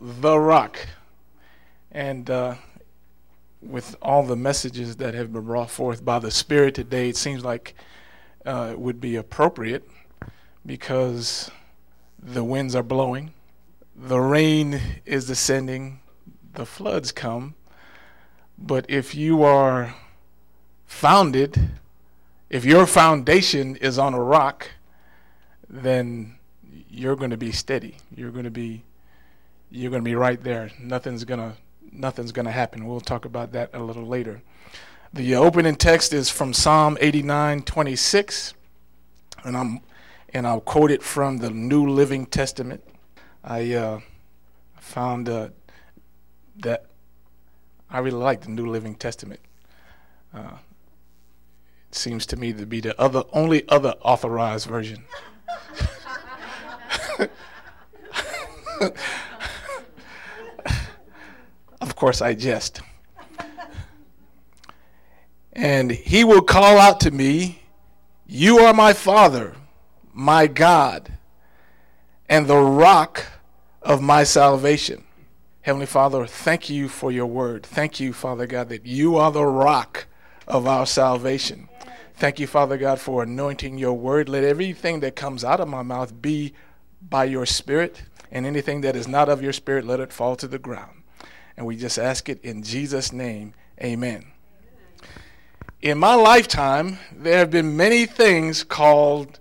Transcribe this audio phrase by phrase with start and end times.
[0.00, 0.78] The Rock.
[1.90, 2.56] And uh,
[3.62, 7.44] with all the messages that have been brought forth by the Spirit today, it seems
[7.44, 7.74] like
[8.44, 9.88] uh, it would be appropriate
[10.64, 11.50] because
[12.22, 13.32] the winds are blowing,
[13.94, 16.00] the rain is descending,
[16.54, 17.54] the floods come.
[18.58, 19.94] But if you are
[20.86, 21.70] founded,
[22.50, 24.70] if your foundation is on a rock,
[25.68, 26.38] then
[26.90, 27.96] you're going to be steady.
[28.14, 28.82] You're going to be
[29.70, 30.70] you're going to be right there.
[30.78, 31.56] Nothing's going to
[31.92, 32.86] nothing's going to happen.
[32.86, 34.42] We'll talk about that a little later.
[35.12, 38.54] The opening text is from Psalm 89:26,
[39.44, 39.80] and I'm
[40.32, 42.84] and I'll quote it from the New Living Testament.
[43.42, 44.00] I uh,
[44.78, 45.48] found uh,
[46.58, 46.86] that
[47.88, 49.40] I really like the New Living Testament.
[50.34, 50.58] Uh,
[51.88, 55.04] it seems to me to be the other only other authorized version.
[61.96, 62.82] of course, I jest.
[65.54, 67.62] And he will call out to me,
[68.26, 69.54] You are my Father,
[70.12, 71.10] my God,
[72.28, 73.24] and the rock
[73.80, 75.04] of my salvation.
[75.62, 77.64] Heavenly Father, thank you for your word.
[77.64, 80.04] Thank you, Father God, that you are the rock
[80.46, 81.70] of our salvation.
[82.12, 84.28] Thank you, Father God, for anointing your word.
[84.28, 86.52] Let everything that comes out of my mouth be
[87.00, 90.46] by your spirit, and anything that is not of your spirit, let it fall to
[90.46, 90.95] the ground.
[91.56, 93.54] And we just ask it in Jesus' name.
[93.82, 94.24] Amen.
[95.80, 99.38] In my lifetime, there have been many things called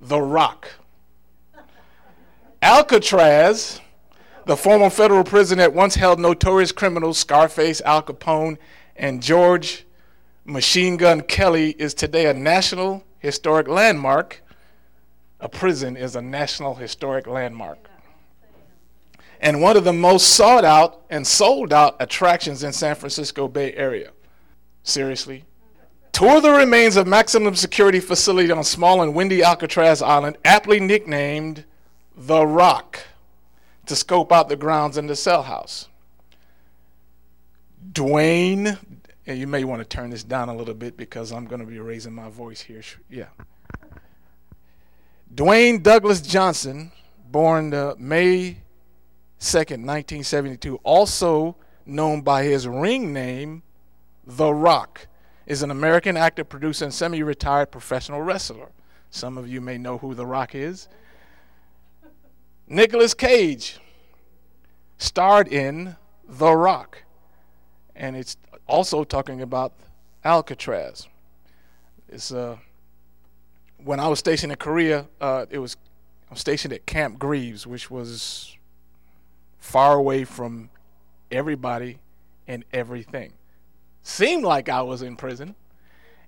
[0.00, 0.68] the rock.
[2.62, 3.80] Alcatraz,
[4.46, 8.58] the former federal prison that once held notorious criminals Scarface, Al Capone,
[8.96, 9.84] and George
[10.44, 14.42] Machine Gun Kelly, is today a national historic landmark.
[15.40, 17.88] A prison is a national historic landmark.
[19.40, 23.72] And one of the most sought out and sold out attractions in San Francisco Bay
[23.74, 24.10] Area.
[24.82, 25.44] Seriously?
[26.12, 31.64] Tour the remains of maximum security facility on small and windy Alcatraz Island, aptly nicknamed
[32.16, 32.98] The Rock,
[33.86, 35.88] to scope out the grounds in the cell house.
[37.92, 38.78] Dwayne,
[39.26, 41.66] and you may want to turn this down a little bit because I'm going to
[41.66, 42.82] be raising my voice here.
[43.08, 43.26] Yeah.
[45.32, 46.90] Dwayne Douglas Johnson,
[47.30, 48.58] born uh, May
[49.40, 51.56] 2nd, 1972, also
[51.86, 53.62] known by his ring name,
[54.26, 55.06] The Rock
[55.46, 58.68] is an American actor, producer, and semi retired professional wrestler.
[59.10, 60.88] Some of you may know who The Rock is.
[62.66, 63.78] Nicolas Cage
[64.98, 65.96] starred in
[66.28, 67.04] The Rock,
[67.96, 69.72] and it's also talking about
[70.24, 71.08] Alcatraz.
[72.08, 72.58] It's uh,
[73.82, 75.76] when I was stationed in Korea, uh, it was
[76.28, 78.57] I was stationed at Camp Greaves, which was
[79.58, 80.70] far away from
[81.30, 81.98] everybody
[82.46, 83.32] and everything
[84.08, 85.54] seemed like I was in prison.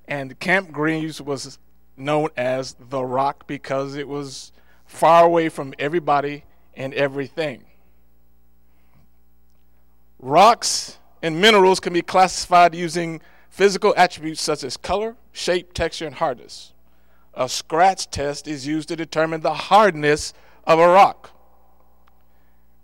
[0.06, 1.58] And Camp Greaves was
[1.96, 4.52] known as the Rock because it was
[4.86, 7.64] far away from everybody and everything.
[10.18, 16.16] Rocks and minerals can be classified using physical attributes such as color, shape, texture, and
[16.16, 16.72] hardness.
[17.34, 21.30] A scratch test is used to determine the hardness of a rock.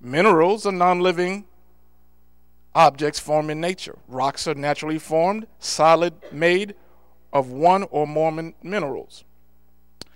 [0.07, 1.47] Minerals are non living
[2.77, 3.99] objects formed in nature.
[4.07, 6.77] Rocks are naturally formed, solid, made
[7.33, 9.25] of one or more min- minerals.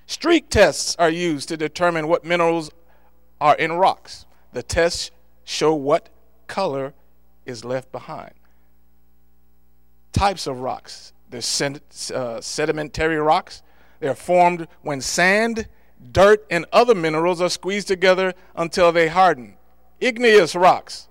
[0.06, 2.70] Streak tests are used to determine what minerals
[3.40, 4.26] are in rocks.
[4.52, 5.10] The tests
[5.42, 6.08] show what
[6.46, 6.94] color
[7.44, 8.34] is left behind.
[10.12, 11.12] Types of rocks.
[11.30, 11.82] There's sed-
[12.14, 13.60] uh, sedimentary rocks.
[13.98, 15.66] They're formed when sand,
[16.12, 19.56] dirt, and other minerals are squeezed together until they harden.
[20.00, 21.08] Igneous rocks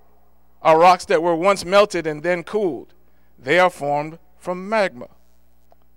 [0.61, 2.93] are rocks that were once melted and then cooled.
[3.37, 5.07] They are formed from magma.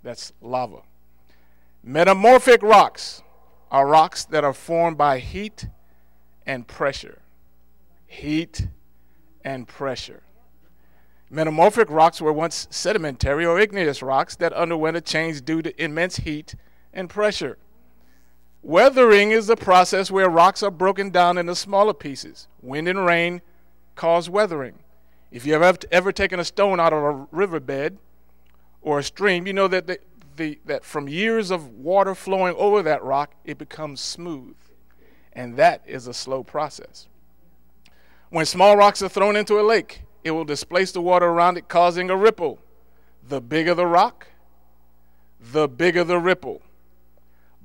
[0.03, 0.82] That's lava.
[1.82, 3.22] Metamorphic rocks
[3.70, 5.66] are rocks that are formed by heat
[6.47, 7.22] and pressure.
[8.06, 8.69] Heat
[9.42, 10.22] and pressure.
[11.30, 16.16] Metamorphic rocks were once sedimentary or igneous rocks that underwent a change due to immense
[16.18, 16.54] heat
[16.92, 17.56] and pressure.
[18.62, 22.47] Weathering is the process where rocks are broken down into smaller pieces.
[22.60, 23.42] Wind and rain
[23.97, 24.78] cause weathering.
[25.32, 27.98] If you have ever taken a stone out of a riverbed
[28.80, 29.98] or a stream, you know that, the,
[30.36, 34.54] the, that from years of water flowing over that rock, it becomes smooth.
[35.32, 37.09] And that is a slow process.
[38.30, 41.68] When small rocks are thrown into a lake, it will displace the water around it,
[41.68, 42.60] causing a ripple.
[43.26, 44.28] The bigger the rock,
[45.41, 46.62] the bigger the ripple.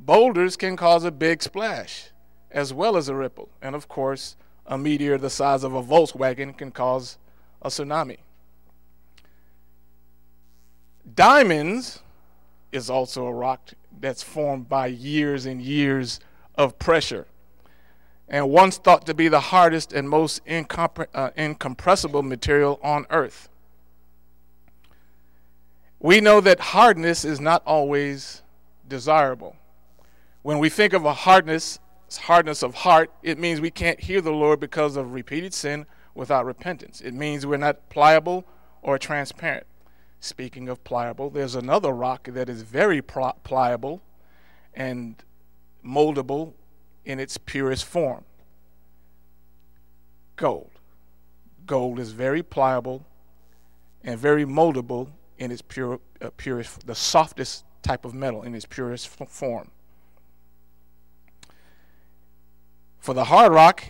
[0.07, 2.12] Boulders can cause a big splash
[2.50, 3.50] as well as a ripple.
[3.62, 7.18] And of course, a meteor the size of a Volkswagen can cause
[7.62, 8.19] a tsunami.
[11.13, 12.01] Diamonds
[12.71, 16.21] is also a rock that's formed by years and years
[16.56, 17.27] of pressure
[18.30, 23.50] and once thought to be the hardest and most incompre- uh, incompressible material on earth.
[26.00, 28.42] We know that hardness is not always
[28.88, 29.57] desirable.
[30.47, 31.77] When we think of a hardness,
[32.21, 35.85] hardness of heart, it means we can't hear the Lord because of repeated sin
[36.15, 37.01] without repentance.
[37.01, 38.45] It means we're not pliable
[38.81, 39.67] or transparent.
[40.21, 44.01] Speaking of pliable, there's another rock that is very pliable
[44.73, 45.21] and
[45.85, 46.53] moldable
[47.03, 48.23] in its purest form
[50.38, 50.71] gold.
[51.65, 53.05] Gold is very pliable
[54.01, 58.65] and very moldable in its pure, uh, purest, the softest type of metal in its
[58.65, 59.71] purest form.
[63.07, 63.86] For the hard rock,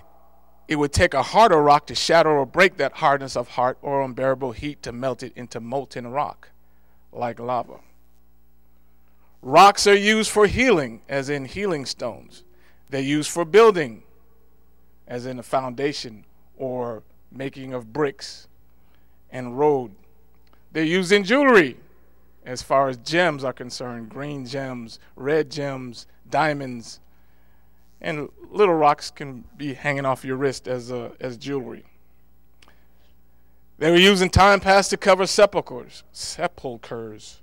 [0.68, 4.04] it would take a harder rock to shatter or break that hardness of heart or
[4.04, 6.50] unbearable heat to melt it into molten rock,
[7.12, 7.80] like lava.
[9.42, 12.44] Rocks are used for healing, as in healing stones.
[12.92, 14.04] They're used for building,
[15.08, 16.24] as in a foundation
[16.56, 18.48] or making of bricks
[19.31, 19.96] and road.
[20.74, 21.78] They're used in jewelry,
[22.46, 27.00] as far as gems are concerned green gems, red gems, diamonds,
[28.02, 31.86] and little rocks can be hanging off your wrist as, uh, as jewelry.
[33.80, 36.04] They were used in time past to cover sepulchres.
[36.12, 37.42] Sepulchres.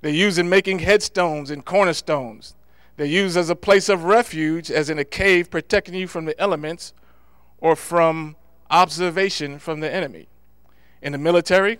[0.00, 2.54] They're used in making headstones and cornerstones.
[2.96, 6.38] They're used as a place of refuge, as in a cave, protecting you from the
[6.40, 6.92] elements
[7.58, 8.36] or from
[8.70, 10.28] observation from the enemy.
[11.02, 11.78] In the military,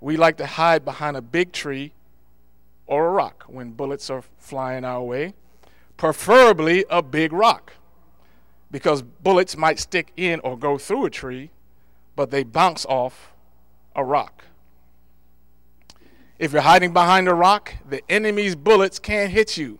[0.00, 1.92] we like to hide behind a big tree
[2.86, 5.34] or a rock when bullets are flying our way,
[6.00, 7.74] preferably a big rock,
[8.70, 11.50] because bullets might stick in or go through a tree,
[12.16, 13.34] but they bounce off
[13.94, 14.46] a rock.
[16.38, 19.78] If you're hiding behind a rock, the enemy's bullets can't hit you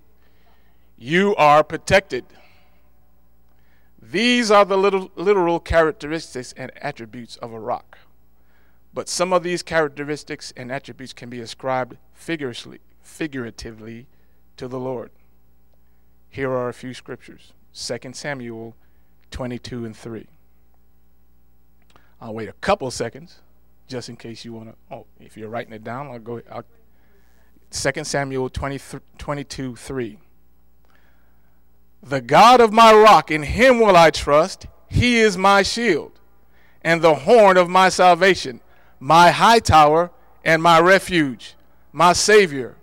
[0.99, 2.27] you are protected.
[4.03, 7.97] These are the little, literal characteristics and attributes of a rock.
[8.93, 14.09] But some of these characteristics and attributes can be ascribed figuratively, figuratively
[14.59, 15.11] to the Lord.
[16.31, 18.75] Here are a few scriptures 2 Samuel
[19.31, 20.27] 22 and 3.
[22.21, 23.41] I'll wait a couple seconds
[23.89, 24.95] just in case you want to.
[24.95, 26.41] Oh, if you're writing it down, I'll go.
[26.51, 26.65] I'll,
[27.71, 28.81] 2 Samuel 20,
[29.19, 30.19] 22 3.
[32.03, 34.67] The God of my rock, in him will I trust.
[34.89, 36.21] He is my shield
[36.83, 38.61] and the horn of my salvation,
[38.99, 40.11] my high tower
[40.45, 41.57] and my refuge,
[41.93, 42.77] my Savior.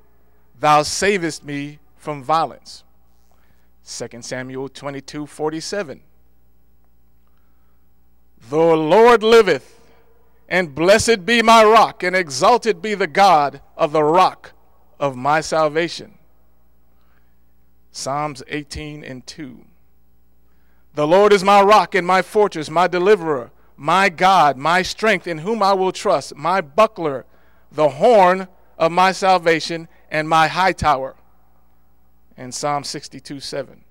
[0.59, 2.83] Thou savest me from violence.
[3.87, 6.01] 2 Samuel 22 47.
[8.49, 9.79] The Lord liveth,
[10.49, 14.51] and blessed be my rock, and exalted be the God of the rock
[14.99, 16.17] of my salvation.
[17.91, 19.65] Psalms 18 and 2.
[20.93, 25.39] The Lord is my rock and my fortress, my deliverer, my God, my strength, in
[25.39, 27.25] whom I will trust, my buckler,
[27.71, 31.15] the horn of my salvation, and my high tower.
[32.37, 33.83] And Psalm 62 7.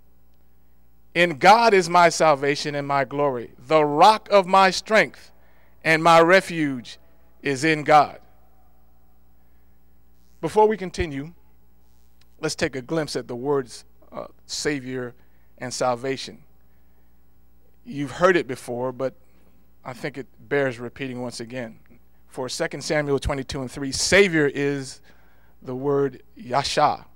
[1.15, 3.53] In God is my salvation and my glory.
[3.67, 5.33] The rock of my strength
[5.83, 6.99] and my refuge
[7.43, 8.21] is in God.
[10.41, 11.33] Before we continue,
[12.41, 15.15] let's take a glimpse at the words uh, Savior
[15.59, 16.43] and salvation.
[17.85, 19.15] You've heard it before, but
[19.85, 21.79] I think it bears repeating once again.
[22.29, 25.01] For 2 Samuel 22 and 3, Savior is
[25.63, 27.07] the word Yasha,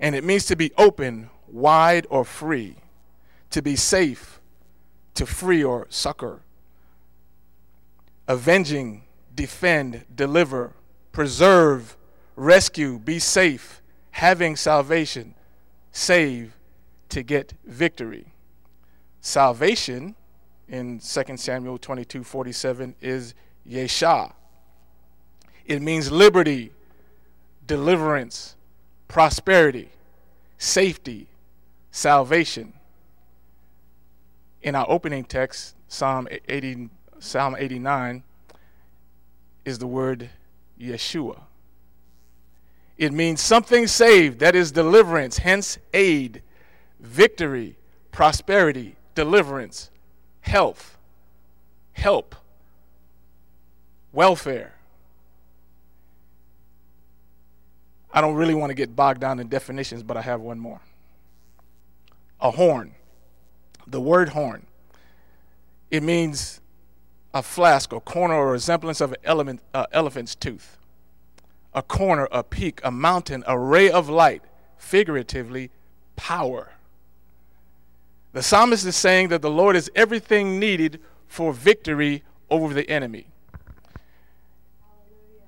[0.00, 2.76] and it means to be open, wide, or free,
[3.50, 4.40] to be safe,
[5.14, 6.40] to free or succor,
[8.28, 10.72] avenging, defend, deliver,
[11.12, 11.96] preserve,
[12.34, 15.34] rescue, be safe, having salvation,
[15.92, 16.56] save
[17.08, 18.26] to get victory.
[19.20, 20.14] Salvation
[20.68, 23.34] in 2 Samuel 22 47 is
[23.68, 24.32] Yeshua.
[25.64, 26.72] It means liberty,
[27.66, 28.55] deliverance,
[29.08, 29.90] prosperity,
[30.58, 31.28] safety,
[31.90, 32.72] salvation.
[34.62, 38.22] In our opening text, Psalm 80, Psalm 89
[39.64, 40.30] is the word
[40.80, 41.40] Yeshua.
[42.98, 46.42] It means something saved, that is deliverance, hence aid,
[46.98, 47.76] victory,
[48.10, 49.90] prosperity, deliverance,
[50.40, 50.96] health,
[51.92, 52.34] help,
[54.12, 54.75] welfare.
[58.16, 60.80] I don't really want to get bogged down in definitions, but I have one more.
[62.40, 62.94] A horn.
[63.86, 64.66] The word horn.
[65.90, 66.62] It means
[67.34, 70.78] a flask, a corner, or a resemblance of an element, uh, elephant's tooth.
[71.74, 74.42] A corner, a peak, a mountain, a ray of light,
[74.78, 75.70] figuratively,
[76.16, 76.72] power.
[78.32, 83.26] The psalmist is saying that the Lord is everything needed for victory over the enemy.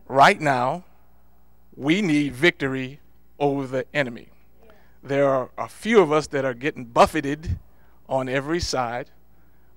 [0.07, 0.85] Right now,
[1.79, 2.99] we need victory
[3.39, 4.29] over the enemy.
[5.01, 7.57] There are a few of us that are getting buffeted
[8.09, 9.11] on every side,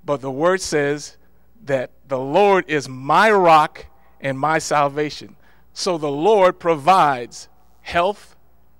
[0.03, 1.17] but the word says
[1.63, 3.85] that the Lord is my rock
[4.19, 5.35] and my salvation.
[5.73, 7.47] So the Lord provides
[7.81, 8.35] health,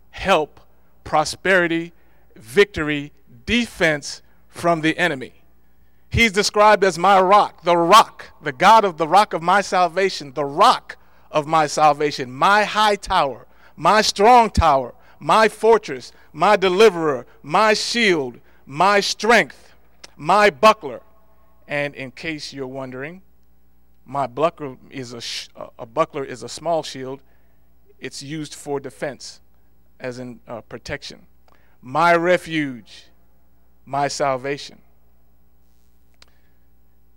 [0.09, 0.59] help,
[1.03, 1.93] prosperity,
[2.35, 3.11] victory,
[3.45, 5.33] defense from the enemy.
[6.09, 10.33] He's described as my rock, the rock, the God of the rock of my salvation,
[10.33, 10.97] the rock
[11.31, 18.39] of my salvation, my high tower, my strong tower, my fortress, my deliverer, my shield,
[18.65, 19.73] my strength,
[20.15, 21.01] my buckler.
[21.67, 23.21] And in case you're wondering,
[24.05, 25.47] my buckler is a, sh-
[25.79, 27.21] a buckler is a small shield.
[27.99, 29.39] It's used for defense,
[29.99, 31.27] as in uh, protection.
[31.81, 33.05] My refuge,
[33.85, 34.81] my salvation.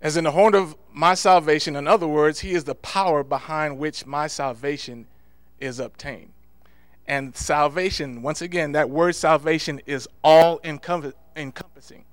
[0.05, 3.79] As in the horn of my salvation, in other words, he is the power behind
[3.79, 5.07] which my salvation
[5.59, 6.31] is obtained.
[7.07, 12.05] And salvation, once again, that word salvation is all encompassing.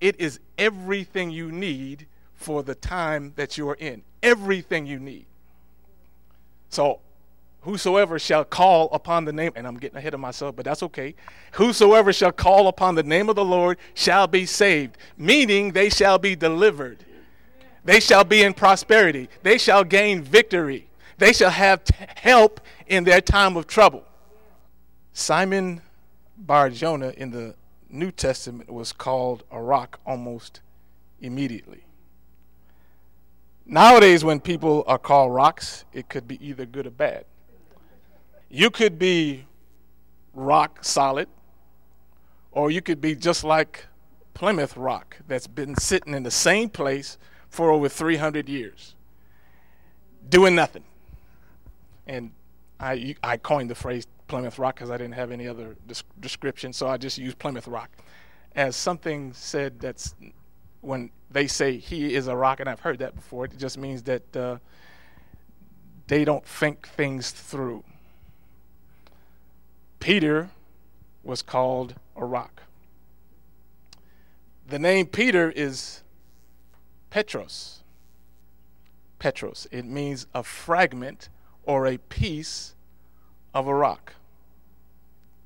[0.00, 4.04] It is everything you need for the time that you are in.
[4.22, 5.26] Everything you need.
[6.68, 7.00] So,
[7.62, 11.16] whosoever shall call upon the name, and I'm getting ahead of myself, but that's okay.
[11.54, 16.16] Whosoever shall call upon the name of the Lord shall be saved, meaning they shall
[16.16, 17.06] be delivered.
[17.84, 19.28] They shall be in prosperity.
[19.42, 20.88] They shall gain victory.
[21.18, 24.04] They shall have t- help in their time of trouble.
[25.12, 25.82] Simon
[26.36, 27.54] Bar Jonah in the
[27.88, 30.60] New Testament was called a rock almost
[31.20, 31.84] immediately.
[33.66, 37.24] Nowadays, when people are called rocks, it could be either good or bad.
[38.48, 39.46] You could be
[40.34, 41.28] rock solid,
[42.50, 43.86] or you could be just like
[44.34, 47.18] Plymouth Rock that's been sitting in the same place
[47.50, 48.94] for over 300 years,
[50.28, 50.84] doing nothing.
[52.06, 52.30] And
[52.78, 55.76] I, I coined the phrase Plymouth Rock because I didn't have any other
[56.20, 57.90] description, so I just used Plymouth Rock
[58.54, 60.14] as something said that's
[60.80, 63.44] when they say he is a rock, and I've heard that before.
[63.44, 64.58] It just means that uh,
[66.08, 67.84] they don't think things through.
[70.00, 70.50] Peter
[71.22, 72.62] was called a rock.
[74.66, 76.02] The name Peter is
[77.10, 77.82] Petros.
[79.18, 79.66] Petros.
[79.70, 81.28] It means a fragment
[81.64, 82.74] or a piece
[83.52, 84.14] of a rock.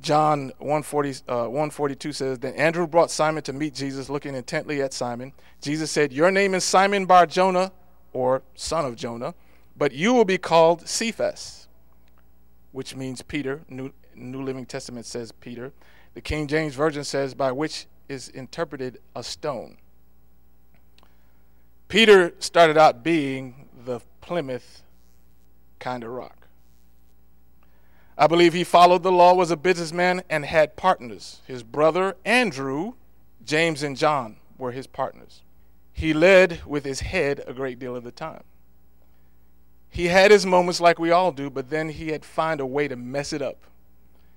[0.01, 4.93] John 140, uh, 142 says, Then Andrew brought Simon to meet Jesus, looking intently at
[4.93, 5.33] Simon.
[5.63, 7.73] Jesus said, Your name is Simon Bar Jonah,
[8.13, 9.35] or son of Jonah,
[9.77, 11.69] but you will be called Cephas,
[12.73, 13.63] which means Peter.
[13.71, 15.73] New, New Living Testament says Peter.
[16.13, 19.79] The King James Version says, by which is interpreted a stone.
[21.95, 24.83] Peter started out being the Plymouth
[25.79, 26.49] kind of rock.
[28.19, 31.41] I believe he followed the law, was a businessman, and had partners.
[31.47, 32.95] His brother Andrew,
[33.45, 35.43] James, and John were his partners.
[35.93, 38.43] He led with his head a great deal of the time.
[39.89, 42.89] He had his moments like we all do, but then he had found a way
[42.89, 43.59] to mess it up.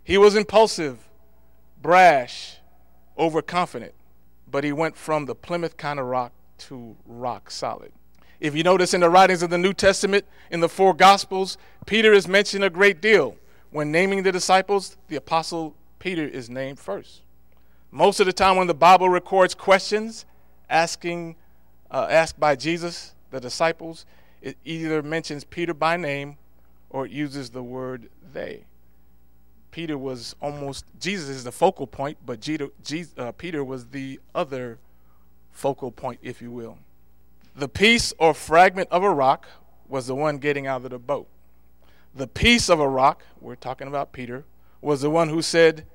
[0.04, 1.10] He was impulsive,
[1.82, 2.58] brash,
[3.18, 3.96] overconfident,
[4.48, 7.92] but he went from the Plymouth kind of rock to rock solid.
[8.40, 12.14] If you notice in the writings of the New Testament, in the four Gospels, Peter
[12.14, 13.36] is mentioned a great deal.
[13.72, 17.22] When naming the disciples, the Apostle Peter is named first.
[17.92, 20.26] Most of the time, when the Bible records questions
[20.70, 21.36] asking,
[21.90, 24.06] uh, asked by Jesus, the disciples,
[24.42, 26.38] it either mentions Peter by name
[26.90, 28.66] or it uses the word they.
[29.72, 32.48] Peter was almost, Jesus is the focal point, but
[33.18, 34.80] uh, Peter was the other
[35.58, 36.78] focal point, if you will.
[37.56, 39.48] The piece or fragment of a rock
[39.88, 41.28] was the one getting out of the boat
[42.18, 44.44] the piece of a rock, we're talking about Peter,
[44.82, 45.86] was the one who said,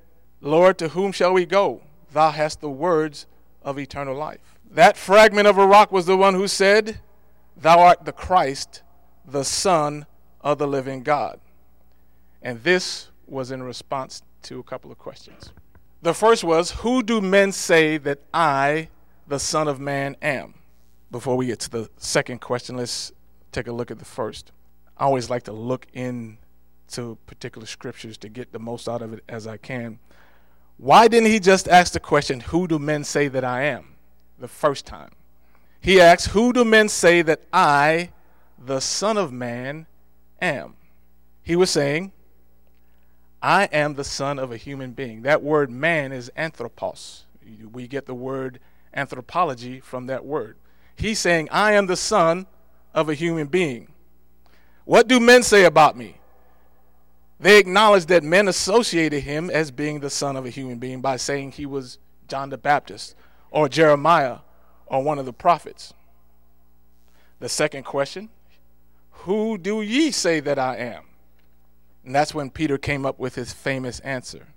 [0.41, 1.81] Lord, to whom shall we go?
[2.11, 3.27] Thou hast the words
[3.61, 4.57] of eternal life.
[4.71, 6.99] That fragment of a rock was the one who said,
[7.55, 8.81] Thou art the Christ,
[9.25, 10.05] the Son
[10.41, 11.39] of the living God.
[12.41, 15.51] And this was in response to a couple of questions.
[16.01, 18.89] The first was, Who do men say that I,
[19.27, 20.55] the Son of Man, am?
[21.11, 23.11] Before we get to the second question, let's
[23.51, 24.51] take a look at the first.
[24.97, 26.37] I always like to look into
[27.25, 29.99] particular scriptures to get the most out of it as I can.
[30.77, 33.89] Why didn't he just ask the question, Who do men say that I am?
[34.39, 35.11] the first time?
[35.79, 38.11] He asks, Who do men say that I,
[38.57, 39.85] the Son of Man,
[40.41, 40.75] am?
[41.43, 42.11] He was saying,
[43.41, 45.23] I am the son of a human being.
[45.23, 47.25] That word man is anthropos.
[47.73, 48.59] We get the word
[48.93, 50.57] anthropology from that word.
[50.95, 52.47] He's saying, I am the son
[52.93, 53.91] of a human being.
[54.85, 56.17] What do men say about me?
[57.39, 61.17] They acknowledge that men associated him as being the son of a human being by
[61.17, 61.97] saying he was
[62.27, 63.15] John the Baptist
[63.51, 64.39] or Jeremiah
[64.85, 65.93] or one of the prophets.
[67.39, 68.29] The second question
[69.11, 71.03] Who do ye say that I am?
[72.05, 74.47] And that's when Peter came up with his famous answer.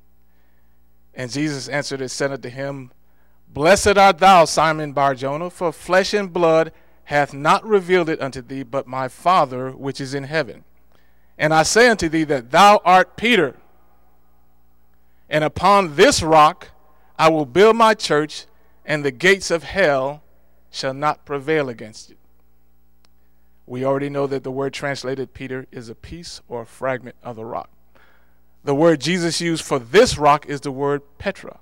[1.14, 2.90] And Jesus answered and said unto him,
[3.48, 6.72] Blessed art thou, Simon Barjona, for flesh and blood
[7.04, 10.64] hath not revealed it unto thee, but my Father which is in heaven.
[11.38, 13.56] And I say unto thee that thou art Peter,
[15.28, 16.68] and upon this rock
[17.18, 18.46] I will build my church,
[18.84, 20.22] and the gates of hell
[20.70, 22.18] shall not prevail against it.
[23.66, 27.36] We already know that the word translated Peter is a piece or a fragment of
[27.36, 27.70] the rock.
[28.64, 31.58] The word Jesus used for this rock is the word Petra,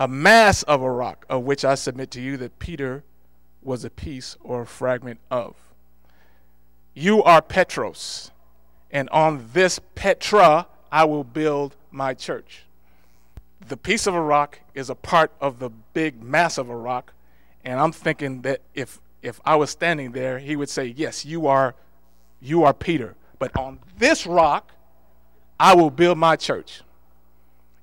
[0.00, 3.04] a mass of a rock, of which I submit to you that Peter
[3.62, 5.54] was a piece or a fragment of.
[6.94, 8.30] You are Petros,
[8.90, 12.64] and on this Petra I will build my church.
[13.68, 17.12] The piece of a rock is a part of the big mass of a rock,
[17.62, 21.46] and I'm thinking that if if I was standing there, he would say, "Yes, you
[21.46, 21.74] are
[22.40, 24.72] you are Peter, but on this rock
[25.60, 26.80] I will build my church,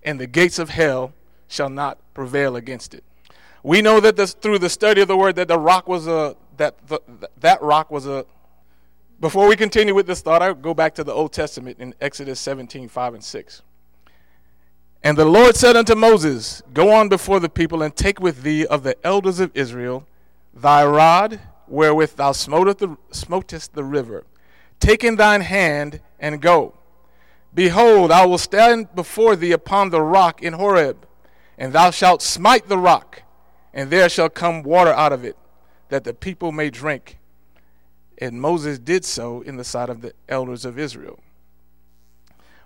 [0.02, 1.14] and the gates of hell
[1.48, 3.04] shall not prevail against it."
[3.64, 6.36] We know that this, through the study of the word that the rock was a
[6.58, 7.00] that the,
[7.40, 8.26] that rock was a
[9.20, 12.40] before we continue with this thought, I go back to the Old Testament in Exodus
[12.40, 13.62] 17, 5 and 6.
[15.02, 18.66] And the Lord said unto Moses, Go on before the people and take with thee
[18.68, 20.06] of the elders of Israel
[20.54, 24.24] thy rod wherewith thou smotest the, smotest the river.
[24.80, 26.76] Take in thine hand and go.
[27.54, 31.07] Behold, I will stand before thee upon the rock in Horeb,
[31.58, 33.24] and thou shalt smite the rock,
[33.74, 35.38] and there shall come water out of it,
[35.90, 37.18] that the people may drink.
[38.20, 41.20] And Moses did so in the sight of the elders of Israel.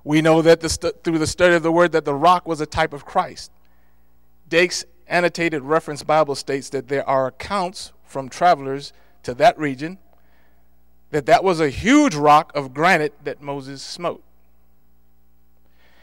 [0.04, 2.62] We know that the st- through the study of the word that the rock was
[2.62, 3.52] a type of Christ.
[4.48, 10.00] Dake's annotated reference Bible states that there are accounts from travelers to that region
[11.12, 14.24] that that was a huge rock of granite that Moses smote.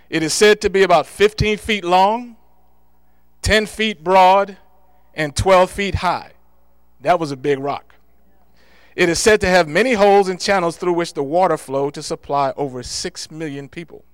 [0.09, 2.37] It is said to be about 15 feet long,
[3.49, 4.59] 10 feet broad,
[5.15, 6.33] and 12 feet high.
[7.01, 7.95] That was a big rock.
[8.95, 12.03] It is said to have many holes and channels through which the water flowed to
[12.03, 14.05] supply over 6 million people.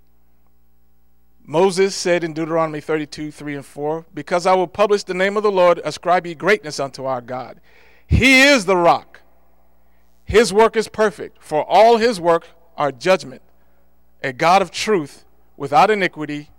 [1.45, 5.43] Moses said in Deuteronomy 32, 3 and 4, Because I will publish the name of
[5.43, 7.61] the Lord, ascribe ye greatness unto our God.
[8.07, 9.21] He is the rock.
[10.25, 13.43] His work is perfect, for all his work are judgment.
[14.23, 15.25] A God of truth,
[15.57, 16.51] without iniquity,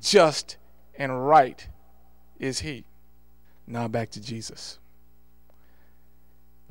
[0.00, 0.56] just
[0.96, 1.68] and right
[2.44, 2.84] is he.
[3.66, 4.78] Now back to Jesus.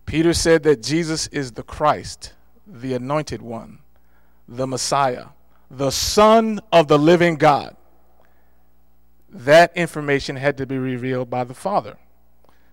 [0.05, 2.33] Peter said that Jesus is the Christ,
[2.67, 3.79] the anointed one,
[4.47, 5.27] the Messiah,
[5.71, 7.75] the Son of the living God.
[9.29, 11.97] That information had to be revealed by the Father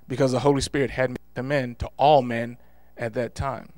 [0.07, 2.59] because the Holy Spirit had come in to all men
[2.99, 3.71] at that time.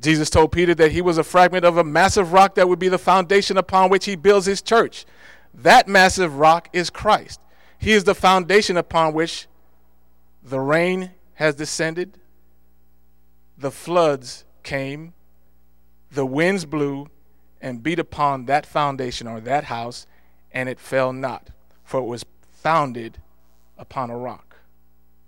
[0.00, 2.88] Jesus told Peter that he was a fragment of a massive rock that would be
[2.88, 5.06] the foundation upon which he builds his church.
[5.54, 7.40] That massive rock is Christ.
[7.78, 9.46] He is the foundation upon which
[10.42, 12.18] the rain has descended,
[13.58, 15.12] the floods came,
[16.10, 17.08] the winds blew
[17.60, 20.06] and beat upon that foundation or that house,
[20.52, 21.50] and it fell not,
[21.84, 23.18] for it was founded
[23.76, 24.56] upon a rock.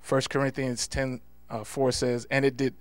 [0.07, 2.75] 1 Corinthians 10 uh, 4 says, And it did,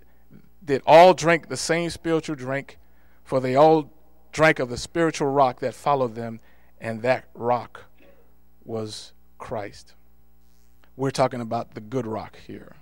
[0.64, 2.78] did all drink the same spiritual drink,
[3.24, 3.92] for they all
[4.32, 6.40] drank of the spiritual rock that followed them,
[6.80, 7.86] and that rock
[8.64, 9.94] was Christ.
[10.96, 12.76] We're talking about the good rock here.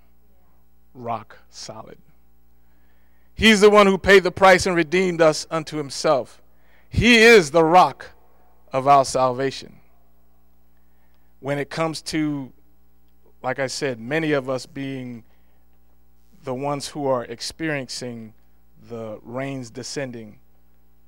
[0.93, 1.97] Rock solid.
[3.33, 6.41] He's the one who paid the price and redeemed us unto himself.
[6.89, 8.11] He is the rock
[8.71, 9.79] of our salvation.
[11.41, 12.53] When it comes to,
[13.43, 15.25] like I said, many of us being
[16.45, 18.33] the ones who are experiencing
[18.87, 20.39] the rains descending,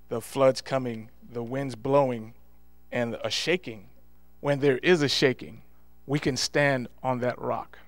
[0.10, 2.34] the floods coming, the winds blowing,
[2.92, 3.88] and a shaking,
[4.48, 5.62] when there is a shaking,
[6.06, 7.80] we can stand on that rock.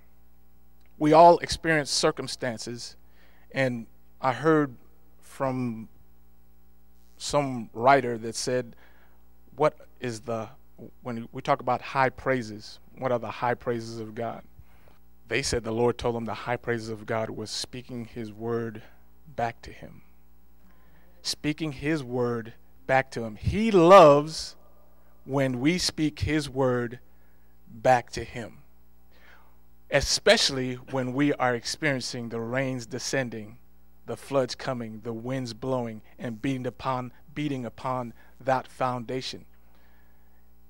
[0.98, 2.98] We all experience circumstances,
[3.54, 3.86] and
[4.20, 4.76] I heard
[5.22, 5.88] from
[7.16, 8.76] some writer that said,
[9.56, 10.50] What is the,
[11.02, 14.44] when we talk about high praises, what are the high praises of God?
[15.30, 18.82] they said the Lord told them the high praises of God was speaking his word
[19.34, 20.02] back to him.
[21.22, 22.52] Speaking his word
[22.86, 23.38] back to him.
[23.38, 24.58] He loves
[25.30, 26.98] when we speak his word
[27.72, 28.58] back to him,
[29.92, 33.60] especially when we are experiencing the rains descending,
[34.08, 38.12] the floods coming, the winds blowing, and beating upon, beating upon
[38.42, 39.46] that foundation.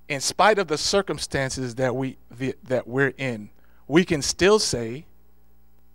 [0.10, 2.18] In spite of the circumstances that we
[2.64, 3.52] that we're in,
[3.88, 5.06] we can still say,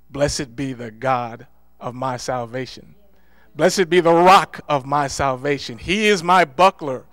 [0.08, 1.46] Blessed be the God
[1.80, 2.94] of my salvation.
[3.54, 5.76] Blessed be the rock of my salvation.
[5.76, 7.04] He is my buckler,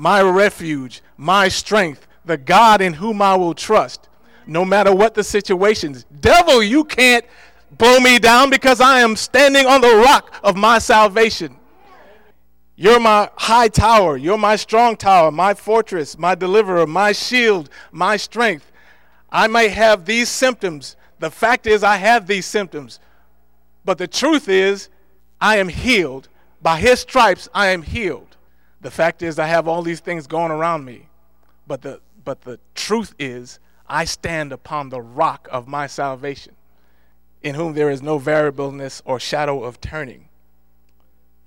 [0.00, 4.08] my refuge, my strength, the God in whom I will trust,
[4.46, 6.06] no matter what the situations.
[6.22, 7.22] Devil, you can't
[7.76, 11.54] blow me down because I am standing on the rock of my salvation.
[12.76, 14.16] You're my high tower.
[14.16, 18.72] You're my strong tower, my fortress, my deliverer, my shield, my strength.
[19.28, 20.96] I may have these symptoms.
[21.18, 23.00] The fact is, I have these symptoms.
[23.84, 24.88] But the truth is,
[25.42, 26.28] I am healed.
[26.62, 28.29] By his stripes, I am healed.
[28.80, 31.08] The fact is, I have all these things going around me.
[31.66, 36.54] But the, but the truth is, I stand upon the rock of my salvation,
[37.42, 40.28] in whom there is no variableness or shadow of turning.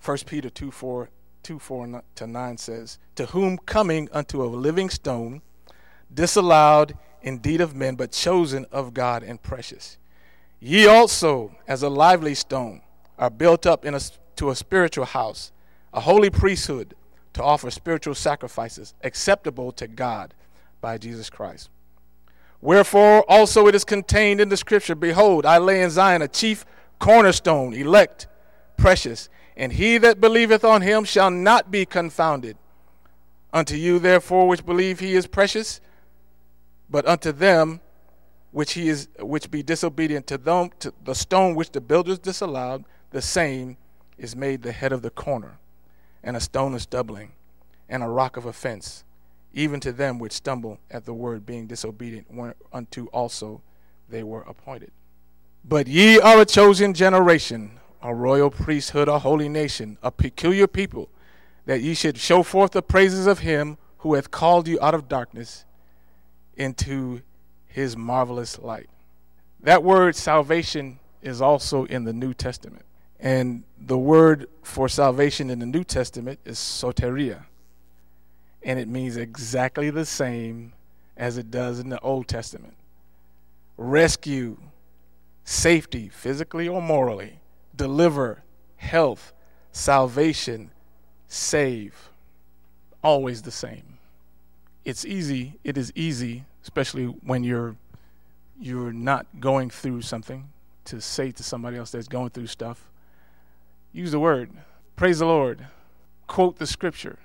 [0.03, 1.09] 1 Peter 2 4,
[1.43, 5.41] 2 4 to 9 says, To whom coming unto a living stone,
[6.13, 9.97] disallowed indeed of men, but chosen of God and precious.
[10.59, 12.81] Ye also, as a lively stone,
[13.17, 14.01] are built up in a,
[14.35, 15.51] to a spiritual house,
[15.93, 16.95] a holy priesthood,
[17.33, 20.33] to offer spiritual sacrifices acceptable to God
[20.81, 21.69] by Jesus Christ.
[22.61, 26.65] Wherefore also it is contained in the scripture Behold, I lay in Zion a chief
[26.99, 28.27] cornerstone, elect,
[28.77, 32.57] precious, and he that believeth on him shall not be confounded.
[33.51, 35.79] Unto you, therefore, which believe he is precious,
[36.89, 37.81] but unto them
[38.51, 42.85] which he is which be disobedient to them to the stone which the builders disallowed,
[43.09, 43.77] the same
[44.17, 45.57] is made the head of the corner,
[46.23, 47.33] and a stone of stumbling,
[47.89, 49.03] and a rock of offense,
[49.53, 52.27] even to them which stumble at the word, being disobedient,
[52.71, 53.61] unto also
[54.09, 54.91] they were appointed.
[55.65, 61.09] But ye are a chosen generation, a royal priesthood, a holy nation, a peculiar people,
[61.65, 65.07] that ye should show forth the praises of him who hath called you out of
[65.07, 65.63] darkness
[66.55, 67.21] into
[67.65, 68.89] his marvelous light.
[69.61, 72.85] That word salvation is also in the New Testament.
[73.23, 77.45] And the word for salvation in the New Testament is soteria.
[78.61, 80.73] And it means exactly the same
[81.17, 82.75] as it does in the Old Testament
[83.75, 84.55] rescue,
[85.43, 87.39] safety, physically or morally,
[87.75, 88.43] deliver,
[88.77, 89.33] health,
[89.71, 90.69] salvation,
[91.27, 92.09] save.
[93.01, 93.93] Always the same
[94.85, 95.59] it's easy.
[95.63, 97.75] It is easy, especially when you're
[98.59, 100.47] you're not going through something,
[100.85, 102.85] to say to somebody else that's going through stuff.
[103.93, 104.51] Use the word.
[104.95, 105.67] Praise the Lord.
[106.25, 107.19] Quote the scripture.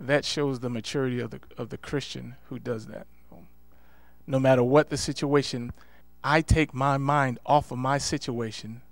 [0.00, 3.06] That shows the maturity of the of the Christian who does that.
[4.26, 5.72] No matter what the situation,
[6.24, 8.82] I take my mind off of my situation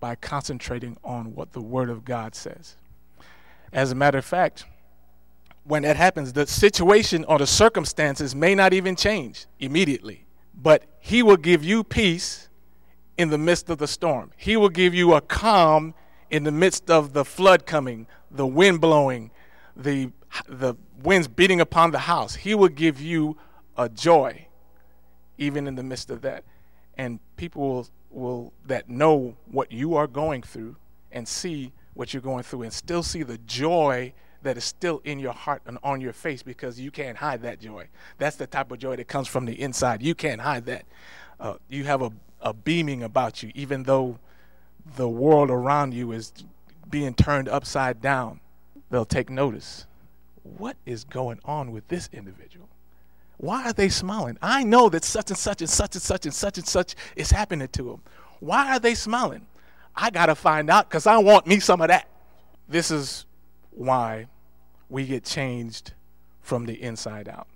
[0.00, 2.76] by concentrating on what the Word of God says.
[3.72, 4.64] As a matter of fact,
[5.64, 11.22] when that happens, the situation or the circumstances may not even change immediately, but He
[11.22, 12.48] will give you peace
[13.16, 14.30] in the midst of the storm.
[14.36, 15.94] He will give you a calm
[16.32, 19.30] in the midst of the flood coming, the wind blowing,
[19.76, 20.10] the,
[20.48, 22.34] the winds beating upon the house.
[22.34, 23.36] He will give you
[23.76, 24.46] a joy
[25.36, 26.44] even in the midst of that.
[26.96, 30.76] And people will, will that know what you are going through
[31.12, 35.18] and see what you're going through and still see the joy that is still in
[35.18, 37.88] your heart and on your face because you can't hide that joy.
[38.16, 40.02] That's the type of joy that comes from the inside.
[40.02, 40.86] You can't hide that.
[41.38, 44.18] Uh, you have a, a beaming about you, even though
[44.96, 46.32] the world around you is
[46.90, 48.40] being turned upside down.
[48.90, 49.86] They'll take notice.
[50.42, 52.68] What is going on with this individual?
[53.38, 54.38] Why are they smiling?
[54.42, 57.30] I know that such and such and such and such and such and such is
[57.30, 58.02] happening to them.
[58.40, 59.46] Why are they smiling?
[59.96, 62.08] I got to find out because I want me some of that.
[62.68, 63.26] This is
[63.70, 64.26] why
[64.88, 65.92] we get changed
[66.40, 67.48] from the inside out.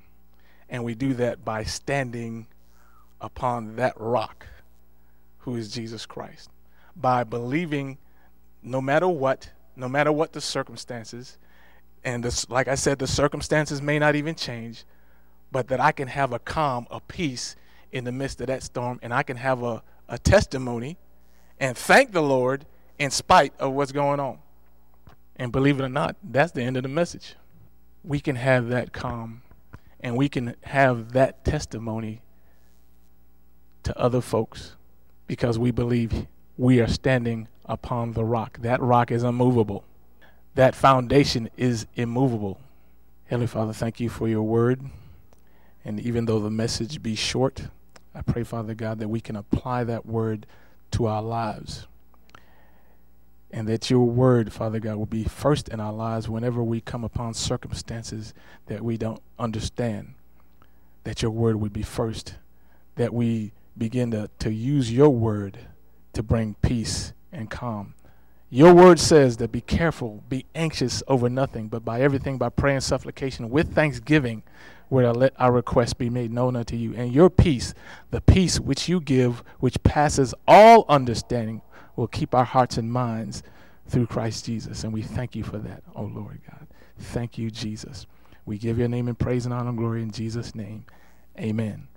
[0.68, 2.46] And we do that by standing
[3.20, 4.46] upon that rock,
[5.38, 6.50] who is Jesus Christ.
[6.96, 7.98] By believing
[8.62, 11.38] no matter what, no matter what the circumstances,
[12.04, 14.84] and this, like I said, the circumstances may not even change,
[15.52, 17.56] but that I can have a calm, a peace
[17.92, 20.96] in the midst of that storm, and I can have a, a testimony
[21.58, 22.66] and thank the Lord
[22.98, 24.38] in spite of what's going on.
[25.36, 27.34] And believe it or not, that's the end of the message.
[28.02, 29.42] We can have that calm
[30.00, 32.22] and we can have that testimony
[33.82, 34.76] to other folks
[35.26, 38.58] because we believe we are standing upon the rock.
[38.60, 39.84] That rock is unmovable,
[40.54, 42.60] that foundation is immovable.
[43.26, 44.80] Heavenly Father, thank you for your word.
[45.84, 47.68] And even though the message be short,
[48.14, 50.46] I pray, Father God, that we can apply that word
[50.92, 51.86] to our lives.
[53.50, 57.04] And that your word, Father God, will be first in our lives whenever we come
[57.04, 58.32] upon circumstances
[58.66, 60.14] that we don't understand.
[61.04, 62.34] That your word would be first.
[62.96, 65.58] That we begin to, to use your word
[66.16, 67.94] to bring peace and calm.
[68.48, 72.76] Your word says that be careful, be anxious over nothing, but by everything, by prayer
[72.76, 74.42] and supplication, with thanksgiving,
[74.88, 76.94] where I let our requests be made known unto you.
[76.94, 77.74] And your peace,
[78.12, 81.60] the peace which you give, which passes all understanding,
[81.96, 83.42] will keep our hearts and minds
[83.86, 84.84] through Christ Jesus.
[84.84, 86.66] And we thank you for that, oh Lord God.
[86.98, 88.06] Thank you, Jesus.
[88.46, 90.86] We give your name and praise and honor and glory in Jesus' name.
[91.38, 91.88] Amen.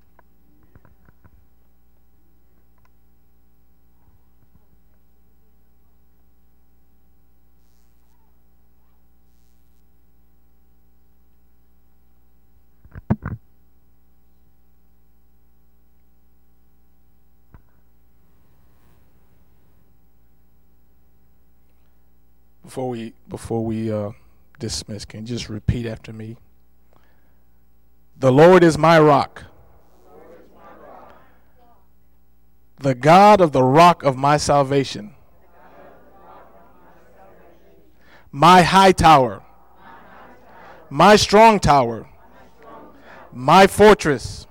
[22.70, 24.12] Before we before we uh,
[24.60, 26.38] dismiss, can you just repeat after me?
[28.16, 29.46] The Lord is my rock.
[32.78, 35.16] The God of the rock of my salvation.
[38.32, 39.42] My high tower.
[40.92, 42.08] My strong tower.
[43.34, 44.46] My fortress.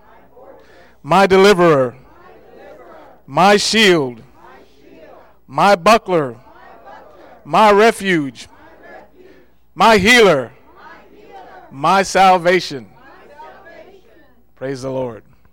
[1.05, 1.97] My deliverer.
[3.29, 4.25] My shield.
[5.47, 6.41] My buckler
[7.49, 8.47] my refuge,
[9.75, 10.53] my healer,
[11.71, 12.87] my salvation.
[14.55, 15.23] Praise the Lord.